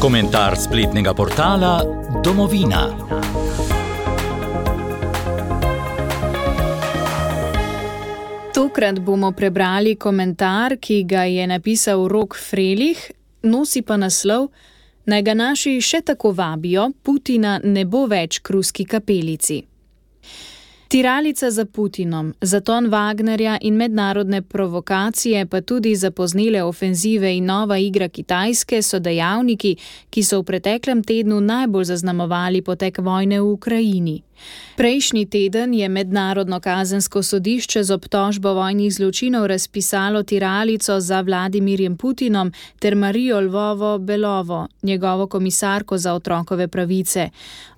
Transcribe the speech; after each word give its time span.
Komentar 0.00 0.56
spletnega 0.56 1.12
portala 1.14 1.84
Domovina. 2.24 2.88
Tokrat 8.54 9.00
bomo 9.00 9.32
prebrali 9.32 9.96
komentar, 9.96 10.78
ki 10.80 11.02
ga 11.04 11.26
je 11.28 11.46
napisal 11.46 12.08
Rok 12.08 12.32
Frelih, 12.34 12.96
nosi 13.42 13.82
pa 13.82 14.00
naslov: 14.00 14.48
Naj 15.04 15.22
ga 15.22 15.34
naši 15.34 15.76
še 15.84 16.00
tako 16.00 16.32
vabijo, 16.32 16.92
Putina 17.02 17.58
ne 17.64 17.84
bo 17.84 18.06
več 18.08 18.40
kruski 18.40 18.88
kapelici. 18.88 19.60
Tiralica 20.90 21.50
za 21.50 21.64
Putinom, 21.64 22.34
zaton 22.40 22.86
Wagnerja 22.86 23.58
in 23.60 23.74
mednarodne 23.74 24.42
provokacije, 24.42 25.46
pa 25.46 25.60
tudi 25.60 25.96
zapoznele 25.96 26.62
ofenzive 26.62 27.36
in 27.36 27.44
nova 27.44 27.78
igra 27.78 28.08
Kitajske 28.08 28.82
so 28.82 28.98
dejavniki, 28.98 29.76
ki 30.10 30.22
so 30.22 30.40
v 30.40 30.44
preteklem 30.44 31.04
tednu 31.04 31.40
najbolj 31.40 31.84
zaznamovali 31.84 32.62
potek 32.62 32.98
vojne 32.98 33.40
v 33.40 33.52
Ukrajini. 33.52 34.22
Prejšnji 34.76 35.26
teden 35.26 35.74
je 35.74 35.88
Mednarodno 35.88 36.60
kazensko 36.60 37.22
sodišče 37.22 37.82
z 37.84 37.90
obtožbo 37.90 38.54
vojnih 38.54 38.92
zločinov 38.92 39.46
razpisalo 39.46 40.22
tiralico 40.22 41.00
za 41.00 41.20
Vladimirjem 41.20 41.96
Putinom 41.96 42.52
ter 42.78 42.94
Marijo 42.94 43.40
Lvovo 43.40 43.98
Belovo, 43.98 44.68
njegovo 44.82 45.26
komisarko 45.26 45.98
za 45.98 46.14
otrokove 46.14 46.68
pravice. 46.68 47.30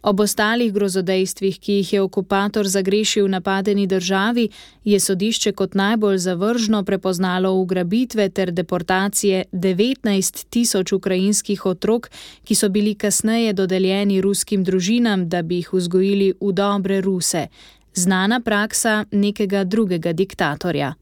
Ob 0.03 0.21
ostalih 0.21 0.73
grozodejstvih, 0.73 1.59
ki 1.59 1.73
jih 1.73 1.93
je 1.93 2.01
okupator 2.03 2.67
zagrešil 2.67 3.25
v 3.25 3.31
napadeni 3.31 3.87
državi, 3.87 4.49
je 4.85 5.01
sodišče 5.01 5.53
kot 5.53 5.75
najbolj 5.75 6.19
zavržno 6.19 6.83
prepoznalo 6.85 7.53
ugrabitve 7.55 8.29
ter 8.29 8.51
deportacije 8.51 9.45
19 9.53 10.45
tisoč 10.51 10.93
ukrajinskih 10.93 11.67
otrok, 11.67 12.11
ki 12.45 12.55
so 12.55 12.69
bili 12.69 12.95
kasneje 12.95 13.53
dodeljeni 13.53 14.21
ruskim 14.21 14.65
družinam, 14.65 15.29
da 15.29 15.43
bi 15.43 15.57
jih 15.57 15.73
vzgojili 15.73 16.33
v 16.41 16.52
dobre 16.53 17.01
ruse, 17.01 17.47
znana 17.95 18.41
praksa 18.41 19.05
nekega 19.11 19.65
drugega 19.65 20.13
diktatorja. 20.13 20.95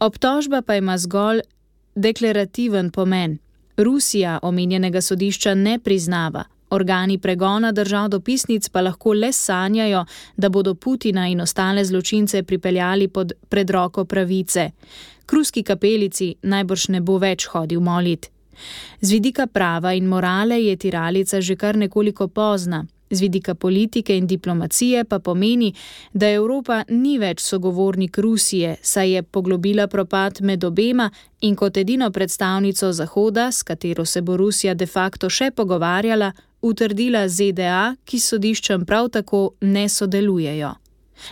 Obtožba 0.00 0.62
pa 0.62 0.76
ima 0.76 0.98
zgolj 0.98 1.40
deklarativen 1.94 2.90
pomen. 2.90 3.38
Rusija 3.76 4.38
omenjenega 4.42 5.00
sodišča 5.00 5.54
ne 5.54 5.78
priznava, 5.78 6.44
organi 6.70 7.18
pregona 7.18 7.72
držav 7.72 8.08
dopisnic 8.08 8.68
pa 8.68 8.80
lahko 8.80 9.12
le 9.12 9.32
sanjajo, 9.32 10.04
da 10.36 10.48
bodo 10.48 10.74
Putina 10.74 11.26
in 11.28 11.40
ostale 11.40 11.84
zločince 11.84 12.42
pripeljali 12.42 13.08
pod 13.08 13.32
predroko 13.48 14.04
pravice. 14.04 14.70
Kruski 15.26 15.62
kapelici 15.62 16.34
najbrž 16.42 16.88
ne 16.88 17.00
bo 17.00 17.18
več 17.18 17.46
hodil 17.46 17.80
molit. 17.80 18.30
Z 19.00 19.10
vidika 19.10 19.46
prava 19.46 19.92
in 19.92 20.06
morale 20.06 20.60
je 20.62 20.76
tiralica 20.76 21.40
že 21.40 21.56
kar 21.56 21.76
nekoliko 21.76 22.28
pozna, 22.28 22.84
Z 23.10 23.20
vidika 23.20 23.54
politike 23.54 24.16
in 24.16 24.26
diplomacije 24.26 25.04
pa 25.04 25.18
pomeni, 25.18 25.74
da 26.12 26.30
Evropa 26.30 26.84
ni 26.88 27.18
več 27.18 27.40
sogovornik 27.40 28.18
Rusije, 28.18 28.76
saj 28.82 29.10
je 29.10 29.22
poglobila 29.22 29.86
propad 29.86 30.40
med 30.40 30.64
obema 30.64 31.10
in 31.40 31.56
kot 31.56 31.76
edino 31.76 32.10
predstavnico 32.10 32.92
Zahoda, 32.92 33.52
s 33.52 33.62
katero 33.62 34.04
se 34.04 34.22
bo 34.22 34.36
Rusija 34.36 34.74
de 34.74 34.86
facto 34.86 35.30
še 35.30 35.50
pogovarjala, 35.50 36.32
utrdila 36.62 37.28
ZDA, 37.28 37.94
ki 38.04 38.18
s 38.18 38.32
sodiščem 38.32 38.86
prav 38.88 39.10
tako 39.12 39.50
ne 39.60 39.88
sodelujejo. 39.88 40.72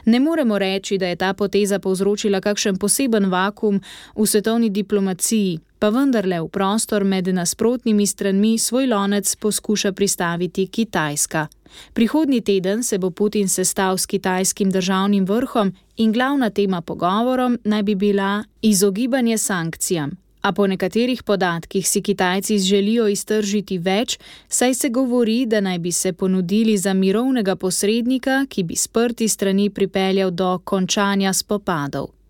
Ne 0.05 0.20
moremo 0.20 0.59
reči, 0.59 0.98
da 0.98 1.07
je 1.07 1.17
ta 1.17 1.33
poteza 1.34 1.79
povzročila 1.79 2.41
kakšen 2.41 2.77
poseben 2.79 3.31
vakum 3.31 3.81
v 4.17 4.27
svetovni 4.27 4.70
diplomaciji, 4.70 5.59
pa 5.83 5.88
vendarle 5.91 6.38
v 6.38 6.47
prostor 6.47 7.02
med 7.05 7.27
nasprotnimi 7.34 8.06
stranmi 8.06 8.58
svoj 8.58 8.86
lonec 8.86 9.27
poskuša 9.36 9.91
pristaviti 9.92 10.66
Kitajska. 10.66 11.48
Prihodnji 11.92 12.41
teden 12.41 12.83
se 12.83 12.98
bo 12.98 13.11
Putin 13.11 13.48
sestal 13.48 13.98
s 13.98 14.07
kitajskim 14.07 14.70
državnim 14.70 15.24
vrhom 15.24 15.73
in 15.96 16.12
glavna 16.12 16.51
tema 16.51 16.80
pogovorom 16.80 17.58
naj 17.64 17.83
bi 17.83 17.95
bila 17.95 18.45
izogibanje 18.62 19.39
sankcijam. 19.39 20.11
A 20.42 20.52
po 20.52 20.67
nekaterih 20.67 21.23
podatkih 21.23 21.89
si 21.89 22.02
Kitajci 22.02 22.58
želijo 22.58 23.08
iztržiti 23.08 23.78
več, 23.78 24.18
saj 24.48 24.74
se 24.74 24.89
govori, 24.89 25.46
da 25.46 25.61
naj 25.61 25.78
bi 25.78 25.92
se 25.92 26.12
ponudili 26.12 26.78
za 26.78 26.95
mirovnega 26.95 27.57
posrednika, 27.57 28.46
ki 28.48 28.62
bi 28.62 28.77
sprti 28.77 29.28
strani 29.28 29.70
pripeljal 29.70 30.30
do 30.30 30.58
končanja 30.58 31.33
spopadov. 31.33 32.21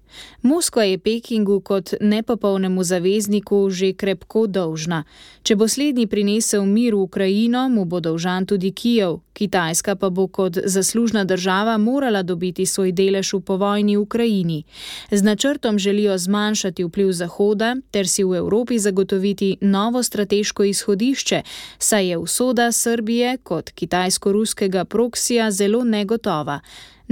Moskva 0.43 0.83
je 0.85 0.99
Pekingu 0.99 1.61
kot 1.61 1.95
nepopolnemu 2.01 2.83
zavezniku 2.85 3.71
že 3.71 3.93
krepko 3.93 4.47
dolžna. 4.47 5.05
Če 5.43 5.57
bo 5.57 5.69
slednji 5.69 6.07
prinesel 6.07 6.67
mir 6.67 6.95
v 6.95 7.03
Ukrajino, 7.03 7.69
mu 7.69 7.85
bo 7.85 8.01
dolžan 8.01 8.47
tudi 8.47 8.71
Kijev, 8.71 9.21
Kitajska 9.33 9.97
pa 9.97 10.11
bo 10.11 10.27
kot 10.29 10.59
zaslužna 10.65 11.25
država 11.25 11.79
morala 11.79 12.23
dobiti 12.23 12.67
svoj 12.67 12.93
delež 12.93 13.33
v 13.33 13.41
povojni 13.41 13.97
Ukrajini. 13.97 14.65
Z 15.11 15.23
načrtom 15.23 15.79
želijo 15.79 16.19
zmanjšati 16.19 16.85
vpliv 16.85 17.13
Zahoda 17.13 17.77
ter 17.91 18.09
si 18.09 18.25
v 18.25 18.37
Evropi 18.37 18.79
zagotoviti 18.79 19.57
novo 19.61 20.03
strateško 20.03 20.65
izhodišče, 20.65 21.43
saj 21.79 22.09
je 22.09 22.17
usoda 22.19 22.73
Srbije 22.73 23.39
kot 23.43 23.71
kitajsko-ruskega 23.71 24.85
proksija 24.85 25.51
zelo 25.51 25.85
negotova. 25.85 26.61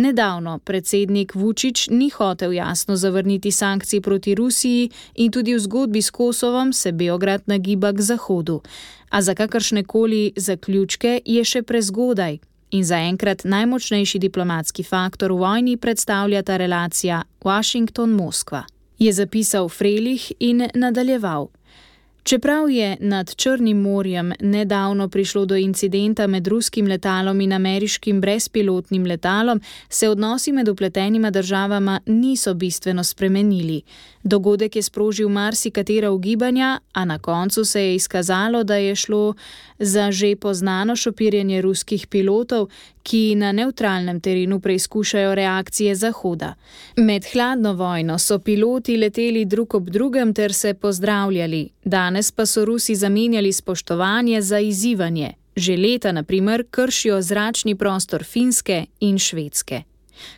Nedavno 0.00 0.58
predsednik 0.58 1.34
Vučić 1.34 1.88
ni 1.90 2.10
hotel 2.10 2.52
jasno 2.52 2.96
zavrniti 2.96 3.50
sankcij 3.50 4.00
proti 4.00 4.34
Rusiji 4.34 4.90
in 5.14 5.32
tudi 5.32 5.54
v 5.54 5.58
zgodbi 5.58 6.02
s 6.02 6.10
Kosovom 6.10 6.72
se 6.72 6.92
Beograd 6.92 7.42
nagiba 7.46 7.92
k 7.92 8.00
Zahodu. 8.00 8.62
A 9.10 9.22
za 9.22 9.34
kakršne 9.34 9.84
koli 9.84 10.32
zaključke 10.36 11.20
je 11.24 11.44
še 11.44 11.62
prezgodaj. 11.62 12.38
In 12.70 12.84
zaenkrat 12.84 13.44
najmočnejši 13.44 14.18
diplomatski 14.18 14.82
faktor 14.82 15.32
v 15.32 15.36
vojni 15.36 15.76
predstavlja 15.76 16.42
ta 16.42 16.56
relacija 16.56 17.22
Washington-Moskva, 17.44 18.62
je 18.98 19.12
zapisal 19.12 19.68
Frelih 19.68 20.32
in 20.38 20.68
nadaljeval. 20.74 21.48
Čeprav 22.22 22.70
je 22.70 22.96
nad 23.00 23.34
Črnim 23.34 23.80
morjem 23.80 24.32
nedavno 24.40 25.08
prišlo 25.08 25.44
do 25.44 25.56
incidenta 25.56 26.26
med 26.26 26.46
ruskim 26.46 26.86
letalom 26.86 27.40
in 27.40 27.52
ameriškim 27.52 28.20
brezpilotnim 28.20 29.06
letalom, 29.06 29.60
se 29.88 30.08
odnosi 30.08 30.52
med 30.52 30.68
upletenima 30.68 31.30
državama 31.30 32.00
niso 32.06 32.54
bistveno 32.54 33.04
spremenili. 33.04 33.82
Dogodek 34.22 34.76
je 34.76 34.82
sprožil 34.82 35.28
marsikatera 35.28 36.10
ugibanja, 36.10 36.80
a 36.92 37.04
na 37.04 37.18
koncu 37.18 37.64
se 37.64 37.82
je 37.82 37.94
izkazalo, 37.94 38.64
da 38.64 38.76
je 38.76 38.96
šlo 38.96 39.34
za 39.78 40.12
že 40.12 40.36
poznano 40.36 40.96
šopirjenje 40.96 41.62
ruskih 41.62 42.06
pilotov, 42.06 42.68
ki 43.02 43.34
na 43.34 43.52
neutralnem 43.52 44.20
terenu 44.20 44.60
preizkušajo 44.60 45.34
reakcije 45.34 45.94
Zahoda. 45.94 46.54
Med 46.96 47.24
hladno 47.32 47.72
vojno 47.72 48.18
so 48.18 48.38
piloti 48.38 48.96
leteli 48.96 49.44
drug 49.44 49.74
ob 49.74 49.90
drugem 49.90 50.34
ter 50.34 50.52
se 50.52 50.74
pozdravljali, 50.74 51.68
danes 51.84 52.32
pa 52.32 52.46
so 52.46 52.64
Rusi 52.64 52.94
zamenjali 52.94 53.52
spoštovanje 53.52 54.42
za 54.42 54.58
izzivanje. 54.58 55.34
Že 55.56 55.76
leta, 55.76 56.12
na 56.12 56.22
primer, 56.22 56.64
kršijo 56.70 57.22
zračni 57.22 57.74
prostor 57.74 58.24
Finske 58.24 58.86
in 59.00 59.18
Švedske. 59.18 59.82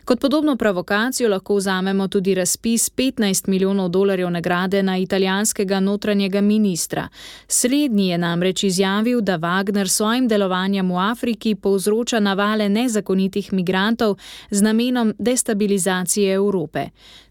Kot 0.05 0.19
podobno 0.19 0.55
provokacijo 0.55 1.29
lahko 1.29 1.55
vzamemo 1.55 2.07
tudi 2.07 2.35
razpis 2.35 2.89
15 2.89 3.47
milijonov 3.47 3.89
dolarjev 3.89 4.29
nagrade 4.29 4.83
na 4.83 4.97
italijanskega 4.97 5.79
notranjega 5.79 6.41
ministra. 6.41 7.07
Slednji 7.47 8.07
je 8.07 8.17
namreč 8.17 8.63
izjavil, 8.63 9.21
da 9.21 9.37
Wagner 9.37 9.87
svojim 9.87 10.27
delovanjem 10.27 10.91
v 10.91 10.97
Afriki 10.97 11.55
povzroča 11.55 12.19
navale 12.19 12.69
nezakonitih 12.69 13.53
migrantov 13.53 14.17
z 14.49 14.61
namenom 14.61 15.13
destabilizacije 15.19 16.33
Evrope. 16.33 16.89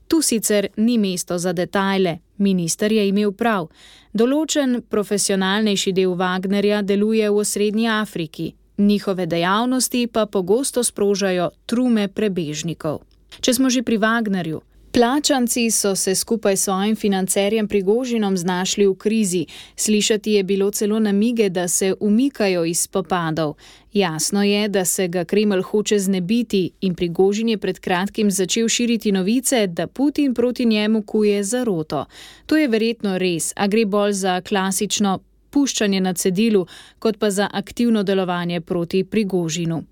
Tu 0.09 0.23
sicer 0.23 0.67
ni 0.77 0.99
mesto 0.99 1.39
za 1.39 1.53
detajle, 1.53 2.19
minister 2.37 2.93
je 2.93 3.09
imel 3.09 3.33
prav. 3.33 3.69
Določen 4.13 4.83
profesionalnejši 4.91 5.93
del 5.97 6.13
Wagnerja 6.21 6.83
deluje 6.83 7.31
v 7.31 7.39
osrednji 7.41 7.89
Afriki, 7.89 8.51
njihove 8.79 9.27
dejavnosti 9.27 10.07
pa 10.07 10.27
pogosto 10.27 10.85
sprožajo 10.85 11.51
trume 11.67 12.09
prebežnikov. 12.09 13.01
Če 13.41 13.55
smo 13.55 13.71
že 13.71 13.83
pri 13.83 13.99
Wagnerju. 13.99 14.61
Plačanci 14.93 15.71
so 15.71 15.95
se 15.97 16.15
skupaj 16.15 16.57
s 16.57 16.63
svojim 16.63 16.97
financerjem 16.97 17.69
Prigožinom 17.69 18.37
znašli 18.37 18.87
v 18.87 18.95
krizi, 18.95 19.47
slišati 19.77 20.33
je 20.33 20.43
bilo 20.43 20.71
celo 20.71 20.99
namige, 20.99 21.49
da 21.49 21.69
se 21.69 21.95
umikajo 22.01 22.65
iz 22.65 22.81
spopadov. 22.81 23.55
Jasno 23.93 24.43
je, 24.43 24.69
da 24.69 24.85
se 24.85 25.09
ga 25.09 25.25
Kreml 25.25 25.63
hoče 25.63 25.99
znebiti 25.99 26.71
in 26.81 26.95
Prigožin 26.95 27.49
je 27.49 27.59
pred 27.59 27.79
kratkim 27.79 28.31
začel 28.31 28.69
širiti 28.69 29.13
novice, 29.13 29.67
da 29.67 29.87
Putin 29.87 30.35
proti 30.35 30.67
njemu 30.67 31.03
kuje 31.03 31.45
zaroto. 31.45 32.05
To 32.47 32.57
je 32.57 32.69
verjetno 32.69 33.19
res, 33.19 33.53
a 33.57 33.67
gre 33.67 33.87
bolj 33.87 34.13
za 34.13 34.41
klasično 34.41 35.19
puščanje 35.53 36.01
na 36.01 36.15
cedilu, 36.15 36.67
kot 36.99 37.19
pa 37.19 37.31
za 37.31 37.49
aktivno 37.53 38.03
delovanje 38.03 38.61
proti 38.61 39.05
prigožinu. 39.05 39.83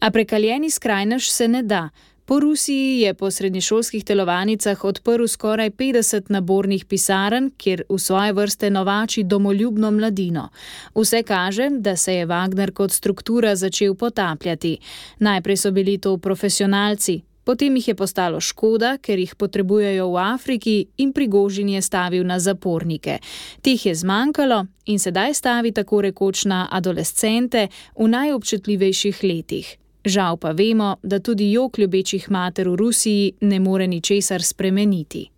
A 0.00 0.10
prekaljeni 0.10 0.70
skrajnež 0.70 1.30
se 1.30 1.48
ne 1.48 1.62
da. 1.62 1.88
Po 2.30 2.40
Rusiji 2.40 3.00
je 3.00 3.14
po 3.14 3.30
srednješolskih 3.30 4.04
telovnicah 4.04 4.84
odprl 4.84 5.26
skoraj 5.26 5.70
50 5.70 6.30
nabornih 6.30 6.84
pisarn, 6.84 7.50
kjer 7.58 7.82
v 7.88 7.98
svoje 7.98 8.32
vrste 8.32 8.70
novači 8.70 9.24
domoljubno 9.24 9.90
mladino. 9.90 10.48
Vse 10.94 11.22
kaže, 11.22 11.68
da 11.70 11.96
se 11.96 12.14
je 12.14 12.26
Wagner 12.26 12.70
kot 12.70 12.92
struktura 12.92 13.56
začel 13.56 13.94
potapljati. 13.94 14.78
Najprej 15.18 15.56
so 15.56 15.70
bili 15.70 15.98
to 15.98 16.16
profesionalci, 16.18 17.20
Potem 17.44 17.76
jih 17.76 17.88
je 17.88 17.94
postalo 17.94 18.40
škoda, 18.40 18.98
ker 18.98 19.18
jih 19.18 19.34
potrebujejo 19.34 20.10
v 20.12 20.18
Afriki 20.22 20.76
in 20.96 21.12
prigožin 21.12 21.68
je 21.68 21.82
stavil 21.82 22.26
na 22.26 22.38
zapornike. 22.38 23.18
Teh 23.62 23.86
je 23.86 23.94
zmanjkalo 23.94 24.66
in 24.86 24.98
sedaj 24.98 25.34
stavi 25.34 25.72
tako 25.72 26.00
rekoč 26.00 26.44
na 26.44 26.68
adolescente 26.70 27.68
v 27.96 28.08
najobčutljivejših 28.08 29.24
letih. 29.24 29.76
Žal 30.04 30.36
pa 30.36 30.52
vemo, 30.52 30.96
da 31.02 31.18
tudi 31.18 31.52
jok 31.52 31.78
ljubečih 31.78 32.30
mater 32.30 32.68
v 32.68 32.76
Rusiji 32.76 33.32
ne 33.40 33.60
more 33.60 33.86
ničesar 33.86 34.42
spremeniti. 34.42 35.28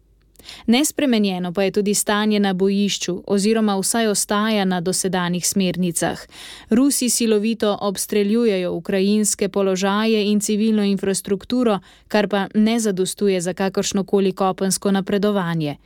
Nespremenjeno 0.67 1.53
pa 1.53 1.62
je 1.62 1.71
tudi 1.71 1.94
stanje 1.94 2.41
na 2.41 2.53
bojišču, 2.53 3.23
oziroma 3.27 3.77
vsaj 3.77 4.06
ostaja 4.06 4.65
na 4.65 4.81
dosedanjih 4.81 5.49
smernicah. 5.49 6.21
Rusi 6.71 7.11
silovito 7.11 7.79
obstreljujejo 7.81 8.73
ukrajinske 8.73 9.49
položaje 9.49 10.31
in 10.31 10.41
civilno 10.41 10.83
infrastrukturo, 10.83 11.79
kar 12.09 12.29
pa 12.29 12.47
ne 12.55 12.81
zadostuje 12.81 13.41
za 13.41 13.55
kakršnokoli 13.55 14.33
kopensko 14.33 14.91
napredovanje. 14.91 15.77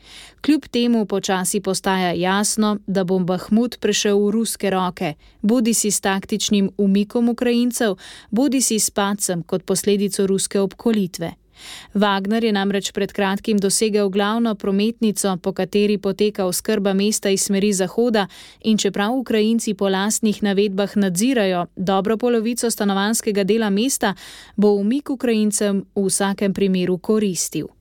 Kljub 0.40 0.66
temu 0.70 1.06
počasi 1.06 1.60
postaja 1.60 2.12
jasno, 2.12 2.78
da 2.86 3.04
bo 3.04 3.18
Bahmut 3.18 3.76
prešel 3.80 4.18
v 4.18 4.30
ruske 4.30 4.70
roke, 4.70 5.14
bodi 5.42 5.74
si 5.74 5.90
s 5.90 6.00
taktičnim 6.00 6.70
umikom 6.78 7.28
Ukrajincev, 7.28 7.96
bodi 8.30 8.60
si 8.60 8.78
s 8.78 8.90
pacem 8.90 9.42
kot 9.42 9.64
posledico 9.64 10.26
ruske 10.26 10.60
obkolitve. 10.60 11.45
Wagner 11.94 12.44
je 12.44 12.52
namreč 12.52 12.92
pred 12.92 13.12
kratkim 13.12 13.58
dosegel 13.58 14.08
glavno 14.08 14.54
prometnico, 14.54 15.36
po 15.42 15.52
kateri 15.52 15.98
poteka 15.98 16.46
oskrba 16.46 16.92
mesta 16.92 17.30
iz 17.30 17.42
smeri 17.42 17.72
zahoda, 17.72 18.26
in 18.60 18.78
čeprav 18.78 19.12
Ukrajinci 19.12 19.74
po 19.74 19.88
lastnih 19.88 20.42
navedbah 20.42 20.96
nadzirajo 20.96 21.66
dobro 21.76 22.16
polovico 22.16 22.70
stanovanskega 22.70 23.44
dela 23.44 23.70
mesta, 23.70 24.14
bo 24.56 24.74
umik 24.74 25.10
Ukrajincem 25.10 25.84
v 25.94 26.06
vsakem 26.06 26.54
primeru 26.54 26.98
koristil. 26.98 27.75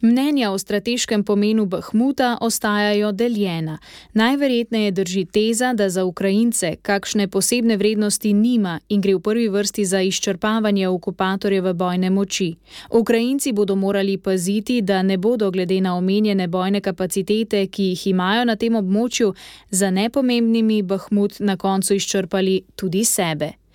Mnenja 0.00 0.50
o 0.50 0.58
strateškem 0.58 1.24
pomenu 1.24 1.66
Bahmuta 1.66 2.38
ostajajo 2.40 3.12
deljena. 3.12 3.78
Najverjetneje 4.12 4.90
drži 4.90 5.24
teza, 5.24 5.72
da 5.72 5.88
za 5.88 6.04
Ukrajince 6.04 6.76
kakšne 6.82 7.28
posebne 7.28 7.76
vrednosti 7.76 8.32
nima 8.32 8.80
in 8.88 9.00
gre 9.00 9.14
v 9.14 9.20
prvi 9.20 9.48
vrsti 9.48 9.84
za 9.84 10.00
izčrpavanje 10.00 10.88
okupatorjeve 10.88 11.72
bojne 11.72 12.10
moči. 12.10 12.54
Ukrajinci 12.90 13.52
bodo 13.52 13.74
morali 13.74 14.18
paziti, 14.18 14.82
da 14.82 15.02
ne 15.02 15.16
bodo 15.16 15.50
glede 15.50 15.80
na 15.80 15.96
omenjene 15.96 16.48
bojne 16.48 16.80
kapacitete, 16.80 17.66
ki 17.66 17.82
jih 17.82 18.06
imajo 18.06 18.44
na 18.44 18.56
tem 18.56 18.76
območju, 18.76 19.34
za 19.70 19.90
nepomembnimi 19.90 20.82
Bahmut 20.82 21.40
na 21.40 21.56
koncu 21.56 21.94
izčrpali 21.94 22.62
tudi 22.76 23.04
sebe. 23.04 23.65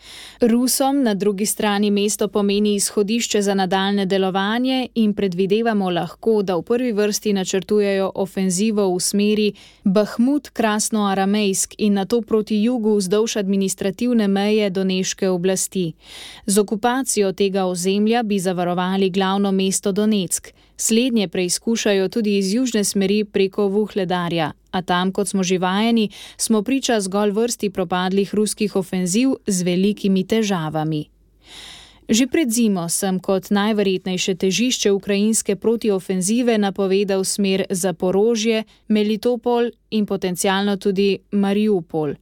Rusom 0.41 1.03
na 1.03 1.13
drugi 1.13 1.45
strani 1.45 1.91
mesto 1.91 2.27
pomeni 2.27 2.75
izhodišče 2.75 3.41
za 3.41 3.53
nadaljne 3.53 4.05
delovanje 4.05 4.87
in 4.95 5.13
predvidevamo 5.13 5.89
lahko, 5.89 6.41
da 6.41 6.55
v 6.55 6.61
prvi 6.61 6.91
vrsti 6.91 7.33
načrtujejo 7.33 8.11
ofenzivo 8.15 8.95
v 8.95 8.99
smeri 8.99 9.53
Bahmut, 9.83 10.49
Krasno-Aramejsk 10.53 11.75
in 11.77 11.93
na 11.93 12.05
to 12.05 12.21
proti 12.21 12.63
jugu 12.63 12.95
vzdolž 12.95 13.37
administrativne 13.37 14.27
meje 14.27 14.69
Doneške 14.69 15.29
oblasti. 15.29 15.93
Z 16.45 16.57
okupacijo 16.57 17.31
tega 17.33 17.65
ozemlja 17.65 18.23
bi 18.23 18.39
zavarovali 18.39 19.09
glavno 19.09 19.51
mesto 19.51 19.91
Donetsk. 19.91 20.47
Slednje 20.81 21.27
preizkušajo 21.27 22.07
tudi 22.09 22.37
iz 22.37 22.53
južne 22.53 22.83
smeri 22.83 23.23
preko 23.23 23.67
Vuhledarja, 23.67 24.51
a 24.71 24.81
tam, 24.81 25.11
kot 25.11 25.27
smo 25.27 25.43
že 25.43 25.57
vajeni, 25.57 26.09
smo 26.37 26.61
priča 26.61 26.99
zgolj 26.99 27.31
vrsti 27.31 27.69
propadlih 27.69 28.33
ruskih 28.35 28.75
ofenziv 28.75 29.35
z 29.47 29.61
velikimi 29.63 30.23
težavami. 30.23 31.03
Že 32.09 32.27
pred 32.27 32.49
zimo 32.49 32.89
sem 32.89 33.19
kot 33.19 33.51
najverjetnejše 33.53 34.35
težišče 34.35 34.91
ukrajinske 34.91 35.55
protiofenzive 35.55 36.57
napovedal 36.57 37.23
smer 37.23 37.65
za 37.69 37.93
Porožje, 37.93 38.63
Melitopol 38.87 39.69
in 39.91 40.05
potencialno 40.05 40.77
tudi 40.77 41.19
Mariupol. 41.31 42.15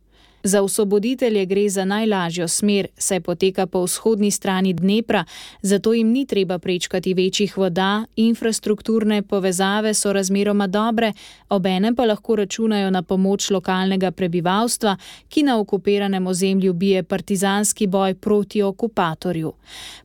Za 0.50 0.62
osvoboditelje 0.64 1.46
gre 1.46 1.70
za 1.70 1.86
najlažjo 1.86 2.48
smer, 2.48 2.88
saj 2.98 3.20
poteka 3.22 3.66
po 3.66 3.84
vzhodni 3.84 4.32
strani 4.32 4.74
Dnepra, 4.74 5.26
zato 5.62 5.94
jim 5.94 6.08
ni 6.08 6.26
treba 6.26 6.58
prečkati 6.60 7.14
večjih 7.14 7.58
voda, 7.58 8.06
infrastrukturne 8.16 9.22
povezave 9.22 9.94
so 9.94 10.14
razmeroma 10.14 10.68
dobre, 10.68 11.14
obenem 11.50 11.96
pa 11.96 12.06
lahko 12.06 12.36
računajo 12.36 12.90
na 12.90 13.02
pomoč 13.04 13.50
lokalnega 13.50 14.12
prebivalstva, 14.12 14.96
ki 15.30 15.44
na 15.44 15.60
okupiranem 15.60 16.28
ozemlju 16.28 16.74
bije 16.74 17.04
partizanski 17.04 17.88
boj 17.88 18.16
proti 18.16 18.62
okupatorju. 18.62 19.54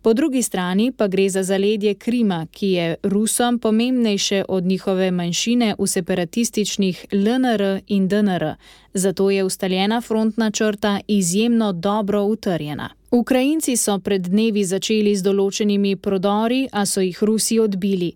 Po 0.03 0.13
drugi 0.13 0.43
strani 0.43 0.93
pa 0.93 1.07
gre 1.09 1.29
za 1.31 1.43
zaledje 1.43 1.95
Krima, 1.95 2.47
ki 2.53 2.69
je 2.69 2.95
Rusom 3.03 3.59
pomembnejše 3.59 4.45
od 4.49 4.65
njihove 4.65 5.11
manjšine 5.11 5.75
v 5.79 5.87
separatističnih 5.87 7.07
LNR 7.13 7.81
in 7.87 8.09
DNR 8.09 8.55
zato 8.95 9.31
je 9.31 9.45
ustaljena 9.45 10.01
frontna 10.01 10.51
črta 10.51 11.01
izjemno 11.09 11.73
dobro 11.73 12.23
utrjena. 12.23 12.91
Ukrajinci 13.15 13.77
so 13.77 13.99
pred 13.99 14.25
dnevi 14.27 14.65
začeli 14.67 15.13
z 15.15 15.23
določenimi 15.23 15.93
prodori, 16.03 16.65
a 16.67 16.83
so 16.83 16.99
jih 16.99 17.21
Rusi 17.23 17.61
odbili. 17.63 18.09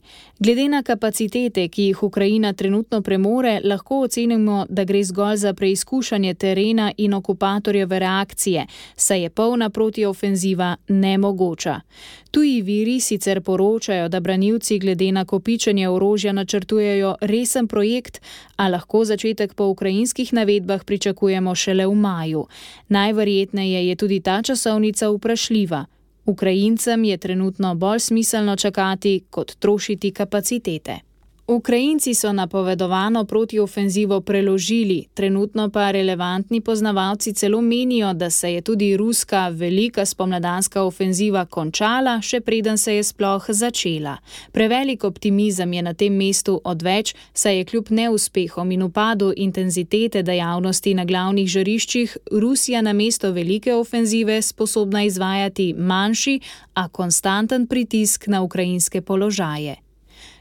Glede 0.42 0.64
na 0.70 0.80
kapacitete, 0.82 1.68
ki 1.70 1.84
jih 1.92 2.02
Ukrajina 2.02 2.50
trenutno 2.52 2.98
premore, 3.02 3.60
lahko 3.62 4.00
ocenimo, 4.08 4.64
da 4.68 4.82
gre 4.84 5.04
zgolj 5.04 5.36
za 5.44 5.52
preizkušanje 5.54 6.34
terena 6.34 6.90
in 6.96 7.14
okupatorjeve 7.14 7.98
reakcije, 7.98 8.66
saj 8.96 9.22
je 9.22 9.30
polna 9.30 9.70
protiofenziva 9.70 10.76
nemogoča. 10.88 11.80
Tuji 12.30 12.62
viri 12.62 13.00
sicer 13.00 13.40
poročajo, 13.40 14.08
da 14.08 14.20
branilci 14.20 14.78
glede 14.78 15.12
na 15.12 15.24
kopičenje 15.24 15.88
orožja 15.88 16.32
načrtujejo 16.32 17.14
resen 17.20 17.68
projekt, 17.68 18.20
a 18.56 18.68
lahko 18.68 19.04
začetek 19.04 19.54
po 19.54 19.64
ukrajinskih 19.64 20.32
navedbah 20.32 20.84
pričakujemo 20.84 21.54
šele 21.54 21.86
v 21.86 21.94
maju. 21.94 22.46
Najverjetneje 22.88 23.88
je 23.88 23.96
tudi 23.96 24.20
ta 24.20 24.42
časovni 24.42 24.87
časovnica 24.92 25.10
vprašljiva. 25.10 25.84
Ukrajincem 26.24 27.04
je 27.04 27.16
trenutno 27.16 27.74
bolj 27.74 27.98
smiselno 27.98 28.56
čakati, 28.56 29.20
kot 29.30 29.52
trošiti 29.58 30.10
kapacitete. 30.10 31.07
Ukrajinci 31.50 32.14
so 32.14 32.32
napovedovano 32.32 33.24
protiofenzivo 33.24 34.20
preložili, 34.20 35.06
trenutno 35.14 35.70
pa 35.70 35.90
relevantni 35.90 36.60
poznavalci 36.60 37.32
celo 37.32 37.60
menijo, 37.60 38.12
da 38.12 38.30
se 38.30 38.52
je 38.52 38.60
tudi 38.60 38.96
ruska 38.96 39.48
velika 39.48 40.04
spomladanska 40.06 40.82
ofenziva 40.82 41.46
končala, 41.46 42.20
še 42.20 42.40
preden 42.40 42.78
se 42.78 42.94
je 42.94 43.02
sploh 43.02 43.44
začela. 43.48 44.18
Prevelik 44.52 45.04
optimizem 45.04 45.72
je 45.72 45.82
na 45.82 45.94
tem 45.94 46.12
mestu 46.12 46.60
odveč, 46.64 47.14
saj 47.32 47.56
je 47.56 47.64
kljub 47.64 47.90
neuspehom 47.90 48.70
in 48.70 48.82
upadu 48.82 49.32
intenzitete 49.36 50.22
dejavnosti 50.22 50.94
na 50.94 51.04
glavnih 51.04 51.48
žariščih 51.48 52.16
Rusija 52.32 52.82
na 52.82 52.92
mesto 52.92 53.32
velike 53.32 53.74
ofenzive 53.74 54.42
sposobna 54.42 55.02
izvajati 55.02 55.72
manjši, 55.78 56.40
a 56.74 56.88
konstanten 56.88 57.66
pritisk 57.66 58.26
na 58.26 58.42
ukrajinske 58.42 59.00
položaje. 59.00 59.87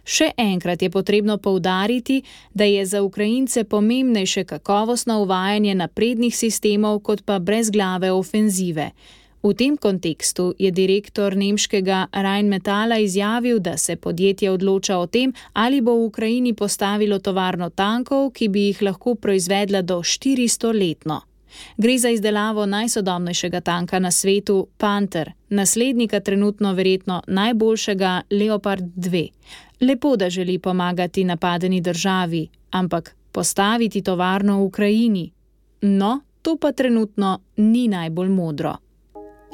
Še 0.04 0.32
enkrat 0.38 0.82
je 0.82 0.90
potrebno 0.90 1.38
poudariti, 1.38 2.22
da 2.54 2.64
je 2.64 2.86
za 2.86 3.02
Ukrajince 3.04 3.64
pomembnejše 3.64 4.44
kakovostno 4.44 5.22
uvajanje 5.22 5.76
naprednih 5.76 6.36
sistemov 6.36 7.00
kot 7.00 7.26
pa 7.26 7.40
brezglave 7.40 8.12
ofenzive. 8.12 8.92
V 9.44 9.54
tem 9.54 9.78
kontekstu 9.78 10.54
je 10.60 10.72
direktor 10.72 11.36
nemškega 11.38 12.08
Rheinmetalla 12.12 12.98
izjavil, 12.98 13.60
da 13.60 13.78
se 13.78 13.96
podjetje 13.96 14.52
odloča 14.52 14.98
o 14.98 15.08
tem, 15.08 15.34
ali 15.54 15.82
bo 15.82 15.94
v 15.94 16.06
Ukrajini 16.06 16.54
postavilo 16.54 17.20
tovarno 17.20 17.70
tankov, 17.70 18.32
ki 18.32 18.50
bi 18.50 18.68
jih 18.68 18.82
lahko 18.82 19.16
proizvedla 19.16 19.82
do 19.82 20.02
400 20.02 20.74
letno. 20.74 21.22
Gre 21.78 21.98
za 21.98 22.10
izdelavo 22.10 22.66
najsodobnejšega 22.66 23.62
tanka 23.62 24.00
na 24.00 24.12
svetu, 24.12 24.68
Panther, 24.78 25.32
naslednika 25.50 26.20
trenutno 26.20 26.74
verjetno 26.74 27.22
najboljšega 27.28 28.22
Leopard 28.32 28.84
2. 28.96 29.30
Lepo, 29.82 30.16
da 30.16 30.30
želi 30.30 30.60
pomagati 30.60 31.24
napadeni 31.24 31.82
državi, 31.82 32.48
ampak 32.72 33.16
postaviti 33.32 34.02
tovarno 34.02 34.58
v 34.58 34.64
Ukrajini. 34.64 35.32
No, 35.82 36.20
to 36.42 36.58
pa 36.58 36.72
trenutno 36.72 37.40
ni 37.58 37.88
najbolj 37.88 38.30
modro. 38.30 38.76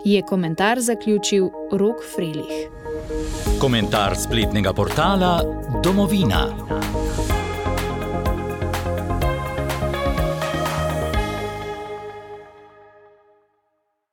Je 0.05 0.21
komentar 0.21 0.79
zaključil 0.81 1.49
Rok 1.71 1.95
Frelih. 2.15 2.69
Komentar 3.59 4.15
spletnega 4.17 4.73
portala 4.73 5.41
Domovina. 5.83 6.47